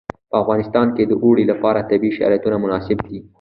په 0.29 0.35
افغانستان 0.41 0.87
کې 0.95 1.03
د 1.05 1.11
اوړي 1.23 1.43
لپاره 1.51 1.87
طبیعي 1.89 2.15
شرایط 2.17 2.43
مناسب 2.63 2.97
دي. 3.07 3.19